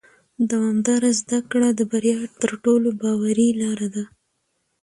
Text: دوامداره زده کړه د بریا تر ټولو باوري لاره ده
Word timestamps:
دوامداره 0.49 1.09
زده 1.21 1.39
کړه 1.51 1.69
د 1.79 1.81
بریا 1.91 2.19
تر 2.41 2.51
ټولو 2.63 2.89
باوري 3.01 3.49
لاره 3.61 3.87
ده 3.95 4.03